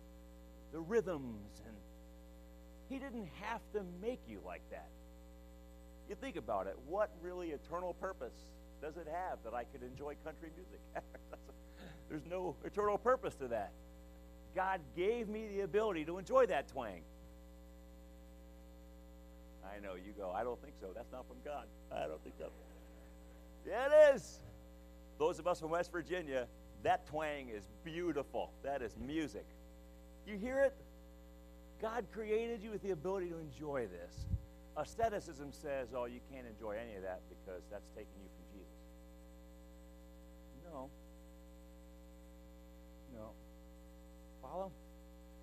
[0.72, 1.76] the rhythms and
[2.88, 4.88] he didn't have to make you like that.
[6.08, 8.34] You think about it, what really eternal purpose
[8.80, 10.80] does it have that I could enjoy country music?
[12.08, 13.72] There's no eternal purpose to that.
[14.54, 17.02] God gave me the ability to enjoy that twang.
[19.64, 20.88] I know you go, I don't think so.
[20.94, 21.64] That's not from God.
[21.92, 22.46] I don't think so.
[23.66, 24.40] Yeah, it is.
[25.18, 26.46] Those of us from West Virginia,
[26.82, 28.52] that twang is beautiful.
[28.62, 29.44] That is music.
[30.26, 30.74] You hear it?
[31.80, 34.26] God created you with the ability to enjoy this.
[34.76, 38.74] Asceticism says, oh, you can't enjoy any of that because that's taking you from Jesus.
[40.70, 40.90] No.
[43.14, 43.30] No.
[44.42, 44.70] Follow?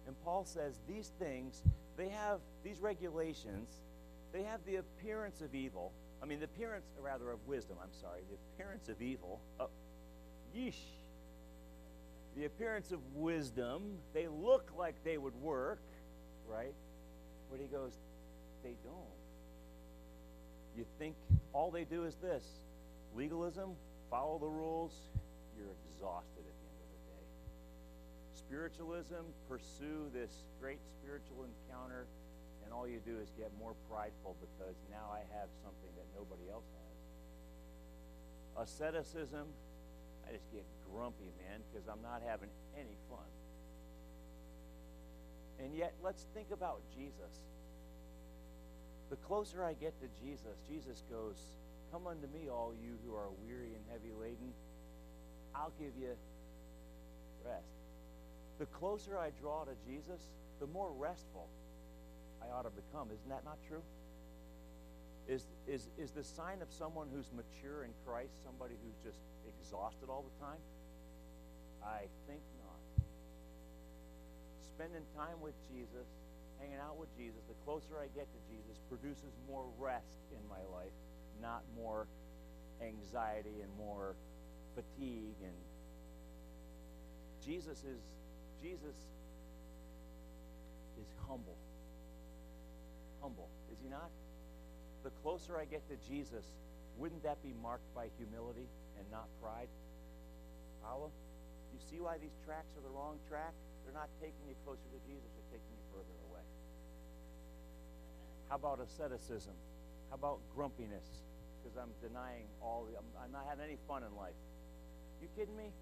[0.06, 1.64] And Paul says these things,
[1.98, 3.70] they have, these regulations,
[4.32, 5.92] they have the appearance of evil.
[6.22, 9.40] I mean, the appearance, rather, of wisdom, I'm sorry, the appearance of evil.
[9.60, 9.70] Oh,
[10.56, 10.74] yeesh.
[12.36, 13.98] The appearance of wisdom.
[14.14, 15.82] They look like they would work,
[16.50, 16.74] right?
[17.52, 17.94] But he goes,
[18.64, 19.20] they don't.
[20.78, 21.16] You think
[21.54, 22.44] all they do is this
[23.16, 23.76] legalism,
[24.10, 24.92] follow the rules,
[25.58, 27.26] you're exhausted at the end of the day.
[28.34, 32.08] Spiritualism, pursue this great spiritual encounter,
[32.66, 36.50] and all you do is get more prideful because now I have something that nobody
[36.50, 36.94] else has.
[38.66, 39.46] Asceticism,
[40.28, 43.30] I just get grumpy, man, because I'm not having any fun.
[45.64, 47.40] And yet, let's think about Jesus.
[49.10, 51.38] The closer I get to Jesus, Jesus goes,
[51.92, 54.52] Come unto me, all you who are weary and heavy laden.
[55.56, 56.10] I'll give you
[57.46, 57.78] rest.
[58.60, 60.20] The closer I draw to Jesus,
[60.60, 61.48] the more restful
[62.42, 63.10] I ought to become.
[63.14, 63.84] Isn't that not true?
[65.28, 70.10] Is, is, is the sign of someone who's mature in Christ somebody who's just exhausted
[70.10, 70.60] all the time?
[71.84, 72.42] I think.
[74.76, 76.10] Spending time with Jesus
[76.60, 80.62] hanging out with Jesus, the closer I get to Jesus, produces more rest in my
[80.74, 80.96] life,
[81.42, 82.08] not more
[82.82, 84.16] anxiety and more
[84.76, 85.54] fatigue and
[87.46, 88.00] Jesus is
[88.62, 88.96] Jesus
[91.00, 91.58] is humble.
[93.22, 94.10] Humble, is he not?
[95.04, 96.46] The closer I get to Jesus,
[96.98, 99.68] wouldn't that be marked by humility and not pride?
[100.82, 101.10] Paula,
[101.74, 103.58] you see why these tracks are the wrong track?
[103.84, 106.46] They're not taking you closer to Jesus, they're taking you further away.
[108.48, 109.58] How about asceticism?
[110.14, 111.26] How about grumpiness?
[111.60, 114.38] Because I'm denying all, the, I'm, I'm not having any fun in life.
[115.22, 115.74] You kidding me?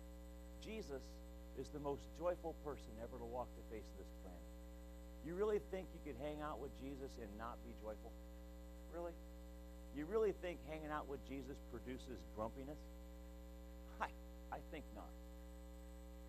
[0.64, 1.04] Jesus
[1.60, 4.48] is the most joyful person ever to walk the face of this planet.
[5.26, 8.14] You really think you could hang out with Jesus and not be joyful?
[8.94, 9.14] Really?
[9.96, 12.80] You really think hanging out with Jesus produces grumpiness?
[14.00, 14.08] I,
[14.52, 15.12] I think not.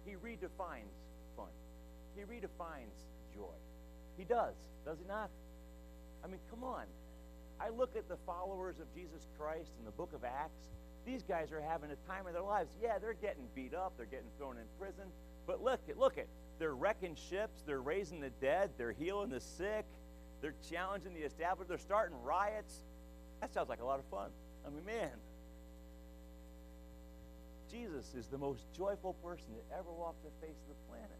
[0.04, 0.94] He redefines
[1.36, 1.52] fun.
[2.16, 2.96] He redefines
[3.34, 3.54] joy.
[4.16, 5.30] He does, does he not?
[6.24, 6.84] I mean, come on.
[7.60, 10.70] I look at the followers of Jesus Christ in the book of Acts.
[11.06, 12.70] These guys are having a time of their lives.
[12.82, 15.04] Yeah, they're getting beat up, they're getting thrown in prison.
[15.46, 16.26] But look at look at
[16.58, 19.84] they're wrecking ships, they're raising the dead, they're healing the sick,
[20.40, 22.74] they're challenging the established, they're starting riots.
[23.40, 24.30] That sounds like a lot of fun.
[24.66, 25.10] I mean, man.
[27.72, 31.18] Jesus is the most joyful person that ever walked the face of the planet.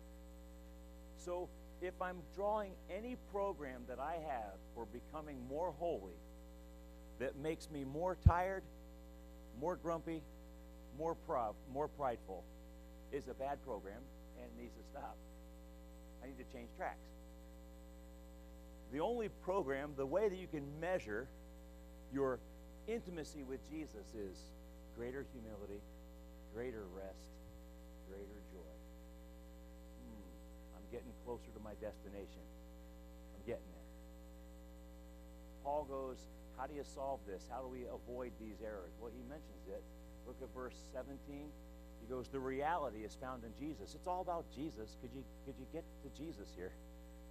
[1.16, 1.48] So
[1.80, 6.18] if I'm drawing any program that I have for becoming more holy
[7.18, 8.62] that makes me more tired,
[9.58, 10.22] more grumpy,
[10.98, 12.44] more proud, more prideful,
[13.12, 14.00] is a bad program
[14.38, 15.16] and needs to stop.
[16.22, 16.98] I need to change tracks.
[18.92, 21.26] The only program, the way that you can measure
[22.12, 22.38] your
[22.86, 24.36] intimacy with Jesus is
[24.96, 25.80] greater humility,
[26.54, 27.32] greater rest,
[28.08, 28.74] greater joy.
[30.04, 30.28] Hmm,
[30.76, 32.44] I'm getting closer to my destination.
[33.34, 33.90] I'm getting there.
[35.64, 36.18] Paul goes,
[36.56, 37.48] How do you solve this?
[37.50, 38.92] How do we avoid these errors?
[39.00, 39.82] Well, he mentions it.
[40.26, 41.16] Look at verse 17.
[41.26, 43.94] He goes, The reality is found in Jesus.
[43.94, 44.96] It's all about Jesus.
[45.00, 46.72] Could you, could you get to Jesus here?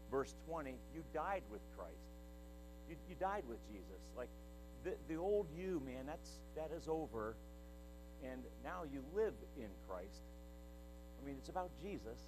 [0.10, 2.12] Verse 20, you died with Christ.
[2.90, 4.02] You, you died with Jesus.
[4.18, 4.28] Like
[4.84, 7.36] the, the old you, man, that's that is over.
[8.24, 10.22] And now you live in Christ.
[11.22, 12.20] I mean, it's about Jesus.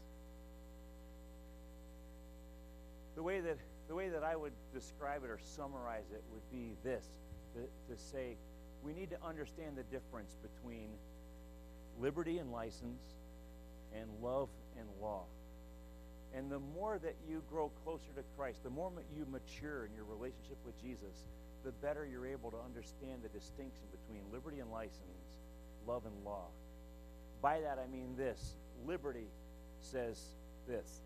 [3.16, 6.76] The way that the way that I would describe it or summarize it would be
[6.84, 7.06] this
[7.54, 7.60] to,
[7.94, 8.38] to say
[8.84, 10.90] we need to understand the difference between
[12.00, 13.04] liberty and license
[13.94, 15.24] and love and law.
[16.36, 20.06] And the more that you grow closer to Christ, the more you mature in your
[20.06, 21.28] relationship with Jesus,
[21.64, 25.23] the better you're able to understand the distinction between liberty and license,
[25.88, 26.48] love and law.
[27.42, 29.28] By that I mean this liberty
[29.80, 30.20] says
[30.68, 31.02] this.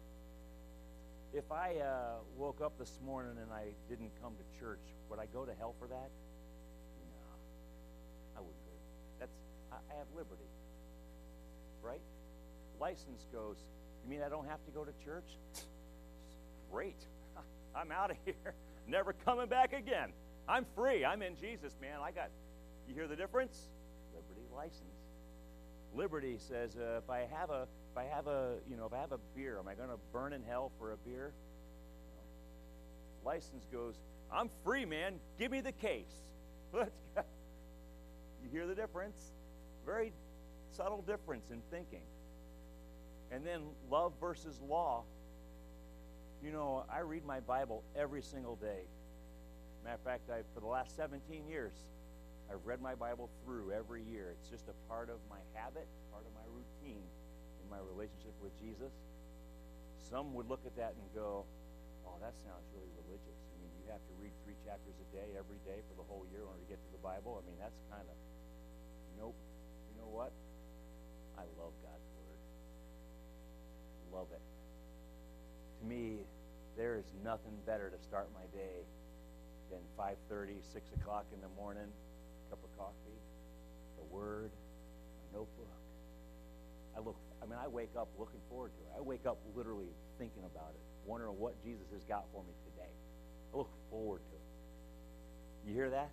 [1.33, 5.25] If I uh, woke up this morning and I didn't come to church, would I
[5.25, 6.09] go to hell for that?
[7.11, 7.27] No,
[8.37, 8.71] I wouldn't go.
[9.19, 9.37] That's
[9.71, 10.49] I, I have liberty,
[11.81, 12.01] right?
[12.79, 13.57] License goes.
[14.03, 15.37] You mean I don't have to go to church?
[16.71, 17.05] Great.
[17.75, 18.53] I'm out of here.
[18.87, 20.13] Never coming back again.
[20.47, 21.03] I'm free.
[21.03, 21.99] I'm in Jesus, man.
[22.01, 22.29] I got.
[22.87, 23.67] You hear the difference?
[24.57, 24.81] License.
[25.95, 28.97] Liberty says uh, if I have a if I have a you know if I
[28.97, 31.31] have a beer, am I going to burn in hell for a beer?
[33.23, 33.31] No.
[33.31, 33.95] License goes,
[34.31, 35.13] I'm free, man.
[35.37, 36.11] Give me the case.
[36.73, 37.21] Let's go.
[38.43, 39.31] You hear the difference?
[39.85, 40.11] Very
[40.71, 42.03] subtle difference in thinking.
[43.31, 45.03] And then love versus law.
[46.43, 48.81] You know, I read my Bible every single day.
[49.83, 51.73] Matter of fact, I for the last 17 years,
[52.47, 54.31] I've read my Bible through every year.
[54.31, 55.83] It's just a part of my habit,
[56.15, 57.03] part of my routine
[57.59, 58.95] in my relationship with Jesus.
[60.07, 61.43] Some would look at that and go,
[62.07, 63.35] oh, that sounds really religious.
[63.51, 66.23] I mean, you have to read three chapters a day every day for the whole
[66.31, 67.35] year in order to get to the Bible.
[67.35, 68.17] I mean, that's kind of,
[69.19, 69.35] nope.
[69.91, 70.31] You know what?
[71.35, 72.39] I love God's Word.
[74.15, 74.43] Love it.
[75.79, 76.23] To me,
[76.79, 78.87] there is nothing better to start my day
[79.67, 81.91] than 5.30, 6 o'clock in the morning
[82.49, 83.19] cup of coffee,
[83.97, 85.67] the Word, my notebook.
[86.95, 87.15] I look.
[87.41, 88.97] I mean, I wake up looking forward to it.
[88.97, 92.89] I wake up literally thinking about it, wondering what Jesus has got for me today.
[93.53, 95.67] I look forward to it.
[95.67, 96.09] You hear that?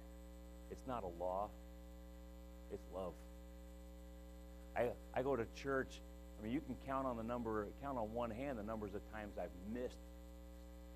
[0.70, 1.49] It's not a law.
[2.73, 3.12] It's love.
[4.77, 6.01] I I go to church.
[6.38, 9.01] I mean, you can count on the number, count on one hand the numbers of
[9.12, 9.97] times I've missed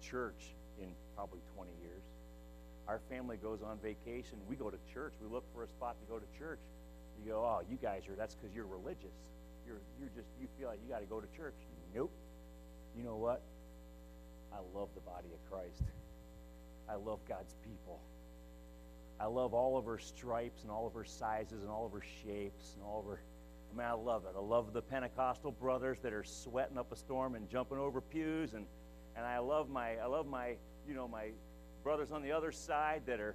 [0.03, 2.03] church in probably 20 years.
[2.88, 4.38] Our family goes on vacation.
[4.48, 5.12] We go to church.
[5.22, 6.61] We look for a spot to go to church.
[7.22, 9.14] You go, oh, you guys are, that's because you're religious.
[9.66, 11.55] You're, you're just, you feel like you got to go to church.
[11.94, 12.11] Nope.
[12.96, 13.42] You know what?
[14.53, 15.83] I love the body of Christ.
[16.88, 18.01] I love God's people.
[19.20, 22.03] I love all of her stripes and all of her sizes and all of her
[22.24, 23.20] shapes and all of her.
[23.72, 24.35] I mean, I love it.
[24.37, 28.55] I love the Pentecostal brothers that are sweating up a storm and jumping over pews,
[28.55, 28.64] and
[29.16, 30.55] and I love my I love my
[30.87, 31.31] you know my
[31.88, 33.35] brothers on the other side that are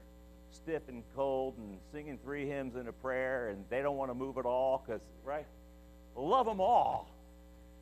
[0.51, 4.13] stiff and cold and singing three hymns and a prayer and they don't want to
[4.13, 5.47] move at all because, right?
[6.15, 7.09] Love them all.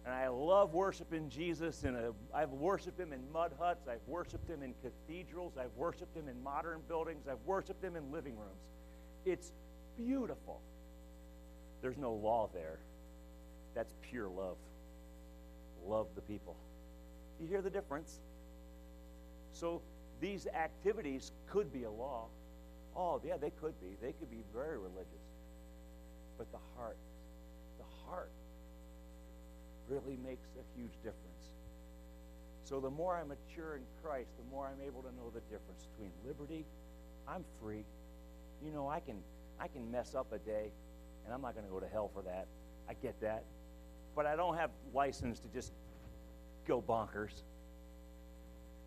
[0.06, 1.84] And I love worshiping Jesus.
[1.84, 1.98] And
[2.34, 3.90] I've worshiped him in mud huts.
[3.90, 5.58] I've worshiped him in cathedrals.
[5.60, 7.28] I've worshiped him in modern buildings.
[7.30, 8.64] I've worshiped him in living rooms.
[9.26, 9.52] It's
[9.98, 10.62] beautiful.
[11.82, 12.80] There's no law there.
[13.76, 14.56] That's pure love.
[15.86, 16.56] Love the people.
[17.42, 18.22] You hear the difference?
[19.52, 19.82] So
[20.22, 22.28] these activities could be a law.
[22.96, 23.98] Oh, yeah, they could be.
[24.02, 25.26] They could be very religious.
[26.38, 26.98] But the heart,
[27.80, 28.32] the heart
[29.90, 31.52] really makes a huge difference.
[32.64, 35.88] So the more I mature in Christ, the more I'm able to know the difference
[35.92, 36.66] between liberty,
[37.28, 37.84] I'm free.
[38.64, 39.18] You know, I can
[39.60, 40.72] I can mess up a day,
[41.26, 42.48] and I'm not going to go to hell for that.
[42.90, 43.44] I get that.
[44.16, 45.74] But I don't have license to just
[46.68, 47.44] go bonkers.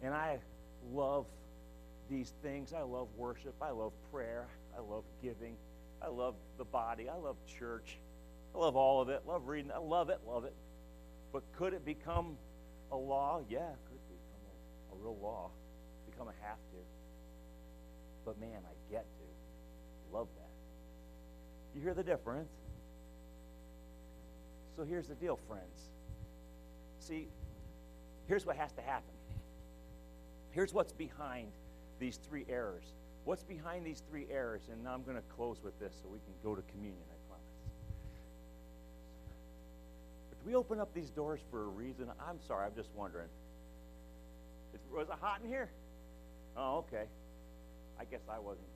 [0.03, 0.39] And I
[0.93, 1.27] love
[2.11, 2.73] these things.
[2.73, 3.55] I love worship.
[3.61, 4.47] I love prayer.
[4.77, 5.57] I love giving.
[6.03, 7.09] I love the body.
[7.09, 7.99] I love church.
[8.55, 9.23] I love all of it.
[9.27, 9.71] Love reading.
[9.73, 10.21] I love it.
[10.27, 10.55] Love it.
[11.33, 12.37] But could it become
[12.93, 13.41] a law?
[13.49, 15.51] Yeah, it could become a, a real law.
[16.11, 16.79] Become a have to.
[18.25, 20.17] But man, I get to.
[20.17, 20.51] Love that.
[21.75, 22.53] You hear the difference?
[24.77, 25.91] So here's the deal, friends.
[27.01, 27.29] See,
[28.27, 29.14] here's what has to happen
[30.55, 31.49] Here's what's behind
[31.99, 32.85] these three errors.
[33.25, 34.63] What's behind these three errors?
[34.71, 37.47] And I'm going to close with this so we can go to communion, I promise.
[40.31, 42.07] But do we open up these doors for a reason?
[42.25, 43.29] I'm sorry, I'm just wondering.
[44.93, 45.71] Was it hot in here?
[46.57, 47.07] Oh, okay.
[47.99, 48.69] I guess I wasn't.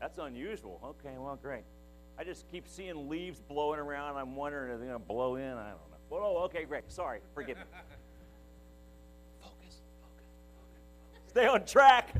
[0.00, 0.80] That's unusual.
[0.84, 1.64] Okay, well, great.
[2.18, 4.18] I just keep seeing leaves blowing around.
[4.18, 5.44] I'm wondering if they're going to blow in.
[5.44, 5.96] I don't know.
[6.12, 6.90] Oh, okay, great.
[6.92, 7.20] Sorry.
[7.34, 7.64] Forgive me.
[11.36, 12.14] Stay on track.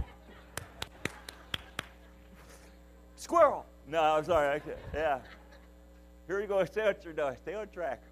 [3.14, 3.64] Squirrel.
[3.88, 4.60] No, I'm sorry.
[4.92, 5.20] Yeah.
[6.26, 6.62] Here you go.
[6.66, 8.02] Stay on, no, stay on track.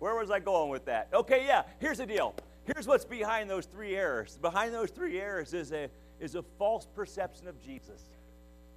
[0.00, 1.10] Where was I going with that?
[1.14, 1.62] Okay, yeah.
[1.78, 2.34] Here's the deal.
[2.64, 4.36] Here's what's behind those three errors.
[4.42, 5.88] Behind those three errors is a,
[6.18, 8.02] is a false perception of Jesus.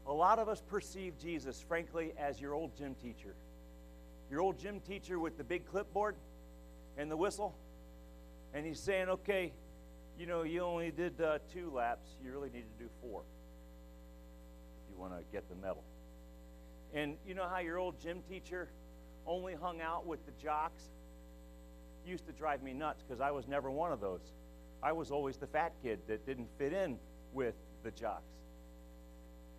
[0.05, 3.33] A lot of us perceive Jesus, frankly, as your old gym teacher.
[4.29, 6.15] Your old gym teacher with the big clipboard
[6.95, 7.55] and the whistle.
[8.53, 9.51] And he's saying, okay,
[10.17, 12.07] you know, you only did uh, two laps.
[12.23, 13.21] You really need to do four
[14.83, 15.83] if you want to get the medal.
[16.93, 18.69] And you know how your old gym teacher
[19.25, 20.83] only hung out with the jocks?
[22.05, 24.31] Used to drive me nuts because I was never one of those.
[24.81, 26.97] I was always the fat kid that didn't fit in
[27.33, 28.33] with the jocks.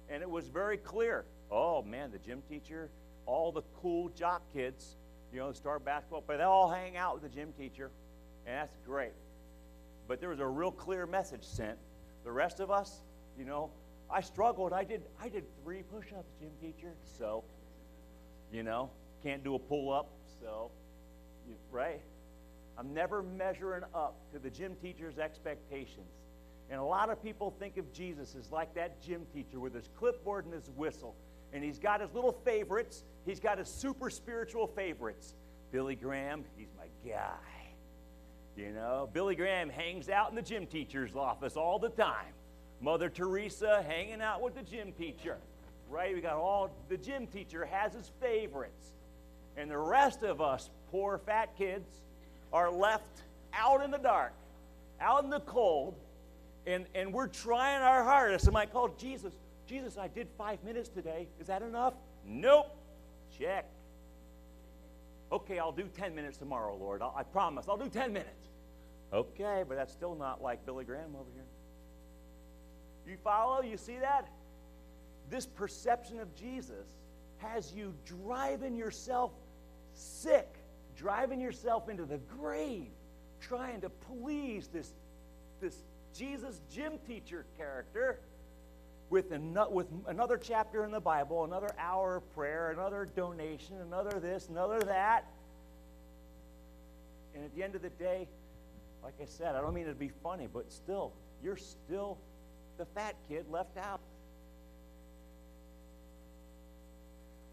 [0.08, 1.24] And it was very clear.
[1.50, 2.88] Oh man, the gym teacher,
[3.26, 4.96] all the cool jock kids,
[5.32, 7.90] you know, star basketball, but they all hang out with the gym teacher,
[8.46, 9.12] and that's great.
[10.08, 11.78] But there was a real clear message sent.
[12.24, 13.02] The rest of us,
[13.38, 13.70] you know,
[14.10, 14.72] I struggled.
[14.72, 16.94] I did I did three push-ups, gym teacher.
[17.18, 17.44] So,
[18.50, 18.90] you know,
[19.22, 20.10] can't do a pull-up.
[20.40, 20.70] So,
[21.46, 22.00] you, right?
[22.78, 26.12] I'm never measuring up to the gym teacher's expectations.
[26.70, 29.88] And a lot of people think of Jesus as like that gym teacher with his
[29.98, 31.14] clipboard and his whistle.
[31.52, 33.04] And he's got his little favorites.
[33.26, 35.34] He's got his super spiritual favorites.
[35.72, 37.57] Billy Graham, he's my guy.
[38.58, 42.34] You know, Billy Graham hangs out in the gym teacher's office all the time.
[42.80, 45.36] Mother Teresa hanging out with the gym teacher.
[45.88, 46.12] Right?
[46.12, 48.94] We got all, the gym teacher has his favorites.
[49.56, 51.88] And the rest of us, poor fat kids,
[52.52, 53.22] are left
[53.54, 54.32] out in the dark,
[55.00, 55.94] out in the cold,
[56.66, 58.48] and, and we're trying our hardest.
[58.48, 59.34] And I call Jesus,
[59.68, 61.28] Jesus, I did five minutes today.
[61.40, 61.94] Is that enough?
[62.26, 62.76] Nope.
[63.38, 63.70] Check.
[65.30, 67.02] Okay, I'll do 10 minutes tomorrow, Lord.
[67.02, 67.66] I'll, I promise.
[67.68, 68.47] I'll do 10 minutes.
[69.12, 71.44] Okay, but that's still not like Billy Graham over here.
[73.06, 73.62] You follow?
[73.62, 74.28] You see that?
[75.30, 76.86] This perception of Jesus
[77.38, 79.32] has you driving yourself
[79.94, 80.56] sick,
[80.96, 82.90] driving yourself into the grave,
[83.40, 84.92] trying to please this,
[85.60, 85.76] this
[86.14, 88.20] Jesus gym teacher character
[89.08, 94.20] with, an, with another chapter in the Bible, another hour of prayer, another donation, another
[94.20, 95.24] this, another that.
[97.34, 98.28] And at the end of the day,
[99.08, 102.18] like I said, I don't mean it to be funny, but still, you're still
[102.76, 104.00] the fat kid left out.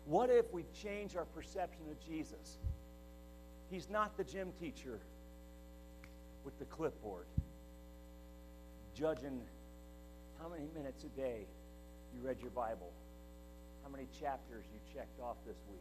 [0.04, 2.58] What if we change our perception of Jesus?
[3.72, 5.00] He's not the gym teacher
[6.44, 7.26] with the clipboard
[8.94, 9.40] judging
[10.42, 11.46] how many minutes a day
[12.14, 12.92] you read your Bible,
[13.82, 15.80] how many chapters you checked off this week,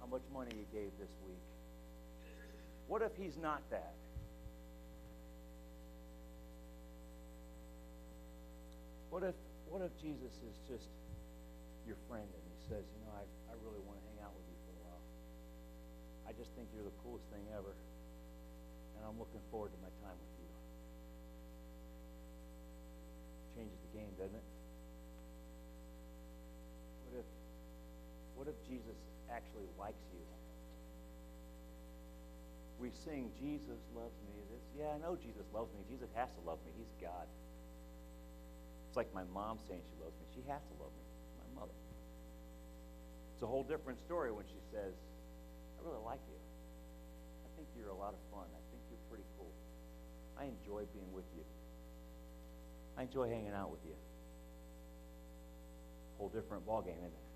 [0.00, 1.36] how much money you gave this week.
[2.88, 3.92] What if he's not that?
[9.12, 9.36] What if
[9.68, 10.88] what if Jesus is just
[11.84, 14.48] your friend and he says, you know, I, I really want to hang out with
[14.48, 15.04] you for a while.
[16.24, 17.76] I just think you're the coolest thing ever.
[18.96, 20.48] And I'm looking forward to my time with you.
[23.52, 24.48] changes the game, doesn't it?
[27.04, 27.28] What if,
[28.32, 28.96] what if Jesus
[29.28, 30.24] actually likes you?
[32.80, 34.40] We sing, Jesus loves me.
[34.48, 35.84] This, yeah, I know Jesus loves me.
[35.86, 36.72] Jesus has to love me.
[36.80, 37.28] He's God.
[38.92, 40.28] It's like my mom saying she loves me.
[40.36, 41.08] She has to love me.
[41.40, 41.72] my mother.
[43.32, 46.36] It's a whole different story when she says, I really like you.
[46.36, 48.44] I think you're a lot of fun.
[48.52, 49.48] I think you're pretty cool.
[50.36, 51.40] I enjoy being with you.
[53.00, 53.96] I enjoy hanging out with you.
[56.18, 57.28] Whole different ballgame, isn't it?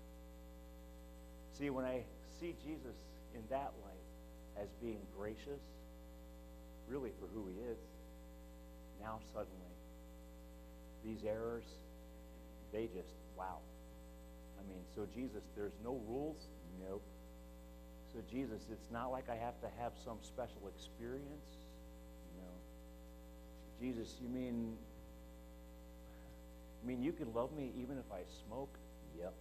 [1.57, 2.05] See, when I
[2.39, 3.01] see Jesus
[3.33, 5.65] in that light as being gracious,
[6.87, 7.81] really for who he is,
[9.01, 9.73] now suddenly
[11.03, 11.65] these errors,
[12.71, 13.59] they just, wow.
[14.59, 16.47] I mean, so Jesus, there's no rules?
[16.79, 17.03] Nope.
[18.13, 21.57] So Jesus, it's not like I have to have some special experience?
[22.37, 22.49] No.
[23.79, 24.77] Jesus, you mean
[26.83, 28.73] I mean, you can love me even if I smoke?
[29.19, 29.33] Yep.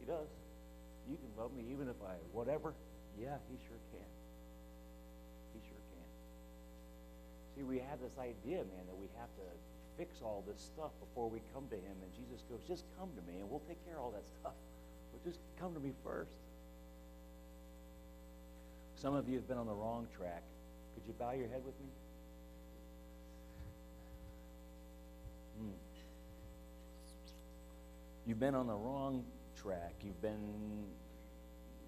[0.00, 0.28] He does.
[1.08, 2.74] You can love me even if I whatever?
[3.18, 4.08] Yeah, he sure can.
[5.54, 6.08] He sure can.
[7.54, 9.46] See, we have this idea, man, that we have to
[9.96, 11.96] fix all this stuff before we come to him.
[12.02, 14.56] And Jesus goes, just come to me and we'll take care of all that stuff.
[15.12, 16.32] But just come to me first.
[18.96, 20.42] Some of you have been on the wrong track.
[20.94, 21.88] Could you bow your head with me?
[25.58, 25.72] Hmm.
[28.26, 29.24] You've been on the wrong
[29.60, 29.94] track.
[30.02, 30.84] You've been,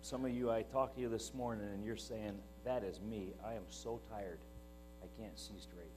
[0.02, 2.34] some of you, I talked to you this morning and you're saying,
[2.64, 3.32] That is me.
[3.46, 4.40] I am so tired.
[5.04, 5.92] I can't see straight.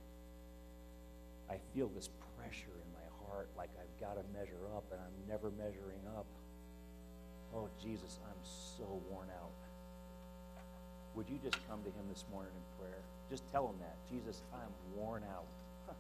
[1.50, 5.14] I feel this pressure in my heart like I've got to measure up and I'm
[5.30, 6.26] never measuring up.
[7.56, 9.52] Oh, Jesus, I'm so worn out.
[11.16, 13.00] Would you just come to him this morning in prayer?
[13.30, 13.96] Just tell him that.
[14.12, 15.48] Jesus, I'm worn out.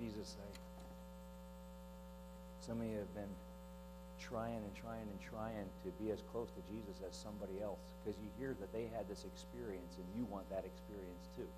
[0.00, 0.42] Jesus, I,
[2.60, 3.30] some of you have been
[4.28, 8.20] trying and trying and trying to be as close to Jesus as somebody else because
[8.20, 11.48] you hear that they had this experience and you want that experience too.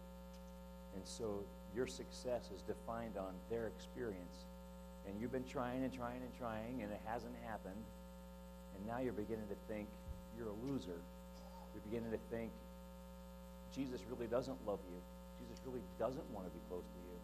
[0.95, 1.43] And so
[1.75, 4.47] your success is defined on their experience.
[5.07, 7.83] And you've been trying and trying and trying and it hasn't happened.
[8.77, 9.89] And now you're beginning to think
[10.39, 10.99] you're a loser.
[11.75, 12.51] You're beginning to think
[13.75, 14.99] Jesus really doesn't love you.
[15.43, 17.19] Jesus really doesn't want to be close to you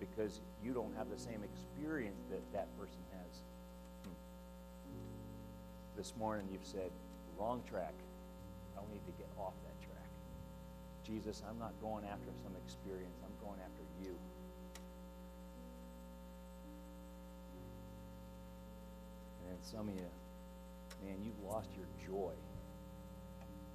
[0.00, 3.40] because you don't have the same experience that that person has.
[5.96, 6.90] This morning you've said,
[7.38, 7.94] wrong track.
[8.76, 10.10] I need to get off that track.
[11.02, 13.16] Jesus, I'm not going after some experience.
[13.24, 14.14] I'm going after you.
[19.48, 20.04] And some of you,
[21.02, 22.34] man, you've lost your joy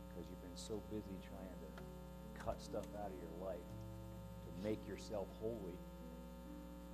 [0.10, 3.66] because you've been so busy trying to cut stuff out of your life
[4.46, 5.80] to make yourself holy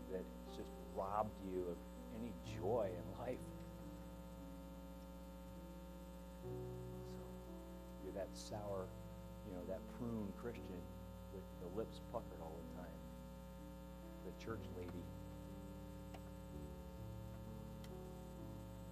[0.10, 1.78] that it's just robbed you of
[2.16, 3.44] any joy in life.
[8.18, 8.89] That sour,
[9.45, 10.82] you know, that prune Christian
[11.34, 12.99] with the lips puckered all the time.
[14.26, 15.05] The church lady.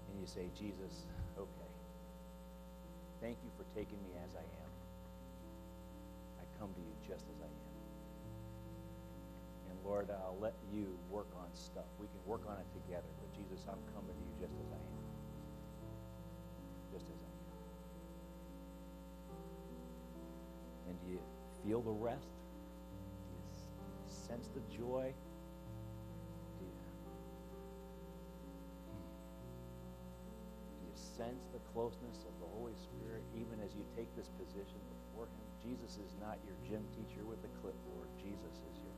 [0.07, 1.71] And you say, Jesus, okay.
[3.19, 4.71] Thank you for taking me as I am.
[6.39, 7.73] I come to you just as I am.
[9.73, 11.89] And Lord, I'll let you work on stuff.
[11.99, 13.09] We can work on it together.
[13.19, 14.94] But Jesus, I'm coming to you just as I am.
[21.65, 22.29] Feel the rest?
[23.27, 25.11] Do you sense the joy?
[26.59, 26.77] Do you,
[30.77, 34.77] do you sense the closeness of the Holy Spirit even as you take this position
[34.93, 35.41] before Him?
[35.63, 38.09] Jesus is not your gym teacher with a clipboard.
[38.21, 38.93] Jesus is your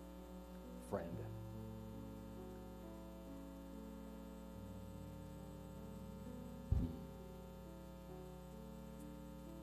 [0.90, 1.08] friend.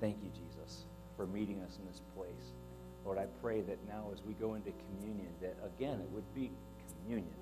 [0.01, 0.85] Thank you, Jesus,
[1.17, 2.53] for meeting us in this place.
[3.05, 6.51] Lord, I pray that now as we go into communion, that again it would be
[6.89, 7.37] communion,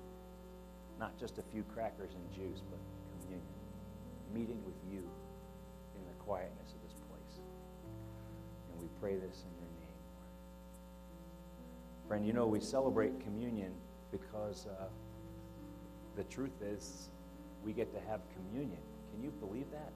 [0.99, 2.79] not just a few crackers and juice, but
[3.21, 3.47] communion,
[4.33, 5.09] meeting with you
[5.95, 7.39] in the quietness of this place.
[8.71, 10.27] And we pray this in your name, Lord.
[12.09, 13.71] Friend, you know, we celebrate communion
[14.11, 14.85] because uh,
[16.17, 17.09] the truth is
[17.63, 18.81] we get to have communion.
[19.11, 19.93] Can you believe that?